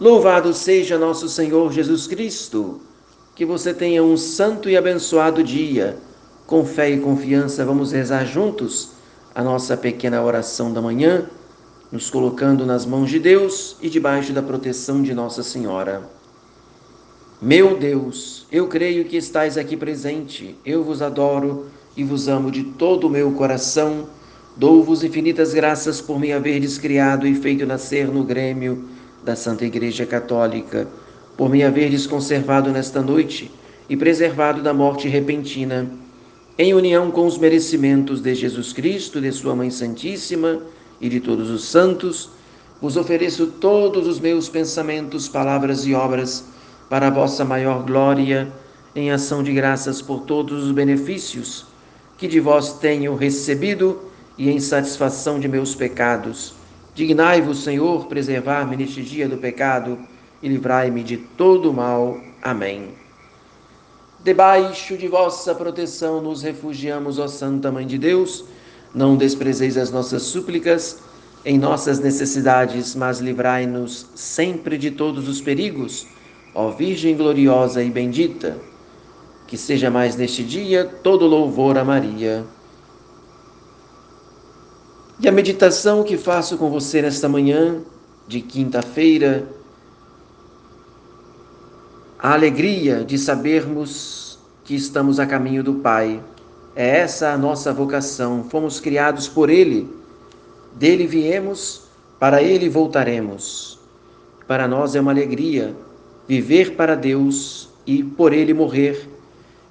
[0.00, 2.80] Louvado seja nosso Senhor Jesus Cristo.
[3.34, 5.98] Que você tenha um santo e abençoado dia.
[6.46, 8.92] Com fé e confiança, vamos rezar juntos
[9.34, 11.26] a nossa pequena oração da manhã,
[11.92, 16.08] nos colocando nas mãos de Deus e debaixo da proteção de Nossa Senhora.
[17.40, 20.56] Meu Deus, eu creio que estais aqui presente.
[20.64, 24.08] Eu vos adoro e vos amo de todo o meu coração.
[24.56, 30.06] Dou-vos infinitas graças por me haverdes criado e feito nascer no Grêmio da Santa Igreja
[30.06, 30.88] Católica,
[31.36, 33.50] por me haverdes conservado nesta noite
[33.88, 35.90] e preservado da morte repentina,
[36.58, 40.60] em união com os merecimentos de Jesus Cristo, de Sua Mãe Santíssima
[41.00, 42.30] e de todos os santos,
[42.80, 46.44] vos ofereço todos os meus pensamentos, palavras e obras
[46.88, 48.50] para a vossa maior glória,
[48.94, 51.70] em ação de graças por todos os benefícios
[52.20, 53.98] que de vós tenho recebido
[54.36, 56.59] e em satisfação de meus pecados.
[56.94, 59.98] Dignai-vos, Senhor, preservar-me neste dia do pecado
[60.42, 62.18] e livrai-me de todo mal.
[62.42, 62.88] Amém.
[64.22, 68.44] Debaixo de vossa proteção nos refugiamos, ó Santa Mãe de Deus.
[68.94, 70.98] Não desprezeis as nossas súplicas
[71.44, 76.06] em nossas necessidades, mas livrai-nos sempre de todos os perigos
[76.54, 78.58] ó Virgem gloriosa e bendita,
[79.46, 82.44] que seja mais neste dia todo louvor a Maria.
[85.22, 87.82] E a meditação que faço com você nesta manhã
[88.26, 89.46] de quinta-feira,
[92.18, 96.22] a alegria de sabermos que estamos a caminho do Pai.
[96.74, 98.46] É essa a nossa vocação.
[98.48, 99.94] Fomos criados por Ele,
[100.74, 101.82] dele viemos,
[102.18, 103.78] para Ele voltaremos.
[104.46, 105.76] Para nós é uma alegria
[106.26, 109.06] viver para Deus e por Ele morrer,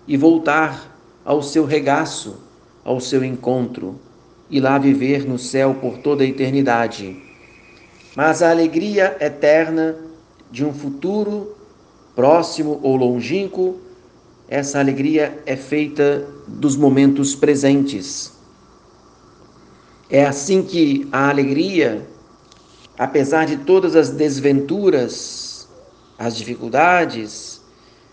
[0.07, 2.35] e voltar ao seu regaço,
[2.83, 3.99] ao seu encontro,
[4.49, 7.21] e lá viver no céu por toda a eternidade.
[8.15, 9.95] Mas a alegria eterna
[10.51, 11.55] de um futuro
[12.15, 13.79] próximo ou longínquo,
[14.47, 18.33] essa alegria é feita dos momentos presentes.
[20.09, 22.07] É assim que a alegria,
[22.97, 25.69] apesar de todas as desventuras,
[26.17, 27.61] as dificuldades,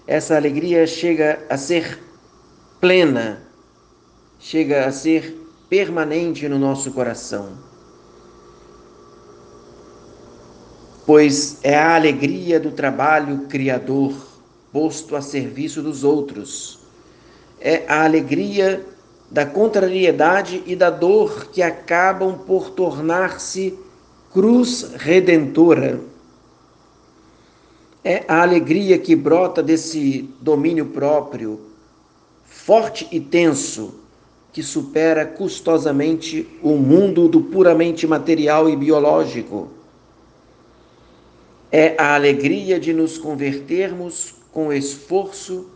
[0.06, 1.98] essa alegria chega a ser
[2.80, 3.42] plena,
[4.38, 7.50] chega a ser permanente no nosso coração.
[11.04, 14.12] Pois é a alegria do trabalho criador
[14.72, 16.80] posto a serviço dos outros.
[17.60, 18.84] É a alegria
[19.30, 23.78] da contrariedade e da dor que acabam por tornar-se
[24.32, 26.00] cruz redentora
[28.06, 31.60] é a alegria que brota desse domínio próprio,
[32.44, 33.94] forte e tenso,
[34.56, 39.68] que supera custosamente o mundo do puramente material e biológico.
[41.70, 45.66] É a alegria de nos convertermos com esforço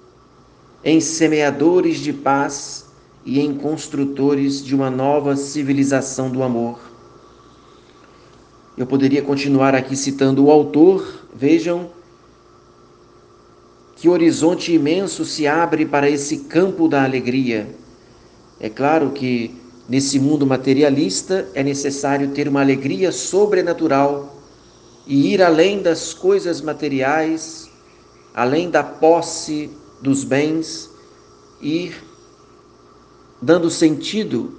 [0.83, 2.87] em semeadores de paz
[3.23, 6.81] e em construtores de uma nova civilização do amor.
[8.79, 11.91] Eu poderia continuar aqui citando o autor, vejam
[13.95, 17.79] que horizonte imenso se abre para esse campo da alegria.
[18.61, 19.55] É claro que
[19.89, 24.37] nesse mundo materialista é necessário ter uma alegria sobrenatural
[25.07, 27.71] e ir além das coisas materiais,
[28.35, 29.71] além da posse
[30.03, 30.91] dos bens,
[31.63, 32.05] ir
[33.41, 34.59] dando sentido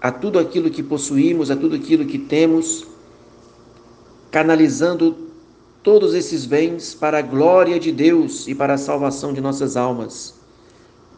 [0.00, 2.86] a tudo aquilo que possuímos, a tudo aquilo que temos,
[4.30, 5.28] canalizando
[5.82, 10.39] todos esses bens para a glória de Deus e para a salvação de nossas almas.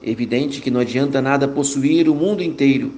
[0.02, 2.92] Evidente que não adianta nada possuir o mundo inteiro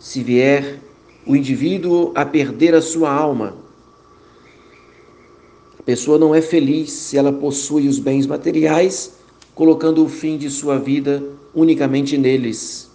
[0.00, 0.80] se vier
[1.26, 3.54] o indivíduo a perder a sua alma.
[5.78, 9.14] A pessoa não é feliz se ela possui os bens materiais,
[9.54, 11.22] colocando o fim de sua vida
[11.54, 12.90] unicamente neles.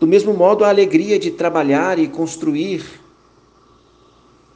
[0.00, 2.84] Do mesmo modo, a alegria de trabalhar e construir,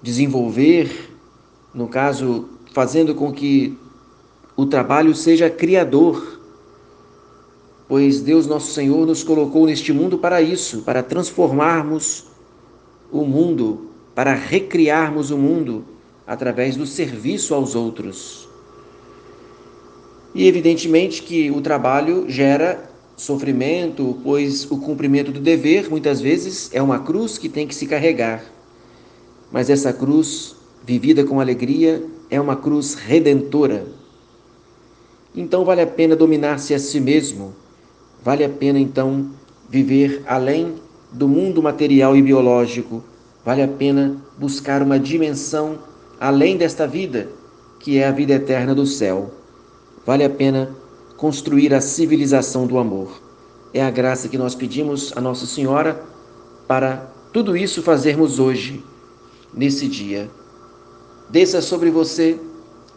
[0.03, 1.15] desenvolver,
[1.73, 3.77] no caso, fazendo com que
[4.57, 6.38] o trabalho seja criador,
[7.89, 12.27] pois Deus nosso Senhor nos colocou neste mundo para isso, para transformarmos
[13.11, 15.85] o mundo, para recriarmos o mundo
[16.27, 18.47] através do serviço aos outros.
[20.35, 26.83] E evidentemente que o trabalho gera sofrimento, pois o cumprimento do dever muitas vezes é
[26.83, 28.45] uma cruz que tem que se carregar.
[29.51, 30.59] Mas essa cruz
[30.89, 33.87] vivida com alegria, é uma cruz redentora.
[35.37, 37.55] Então vale a pena dominar-se a si mesmo,
[38.23, 39.31] vale a pena então
[39.69, 40.75] viver além
[41.13, 43.03] do mundo material e biológico,
[43.45, 45.79] vale a pena buscar uma dimensão
[46.21, 47.29] além desta vida,
[47.79, 49.33] que é a vida eterna do céu.
[50.05, 50.71] Vale a pena
[51.17, 53.21] construir a civilização do amor.
[53.73, 56.03] É a graça que nós pedimos a Nossa Senhora
[56.67, 58.83] para tudo isso fazermos hoje,
[59.53, 60.31] nesse dia.
[61.29, 62.39] Desça sobre você,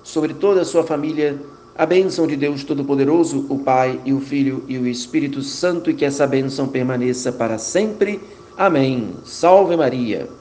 [0.04, 1.40] sobre toda a sua família,
[1.78, 5.94] a bênção de Deus Todo-Poderoso, o Pai e o Filho e o Espírito Santo, e
[5.94, 8.20] que essa bênção permaneça para sempre.
[8.58, 9.12] Amém.
[9.24, 10.41] Salve Maria.